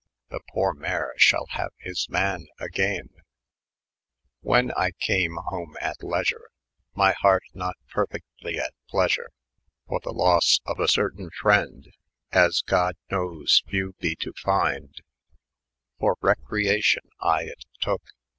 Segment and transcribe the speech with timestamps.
[0.31, 3.09] The poore mare shall haoe his man agayn'." ^
[4.39, 6.47] Whan I came homo, at lasure,
[6.95, 9.29] My hert not parfytly at pleasure 6S [p.
[9.29, 11.91] B.] For the loa of a certayn frynde,^
[12.31, 15.03] As good knowes, few be to fy[n] de—
[15.99, 18.01] For recreacion I it toke.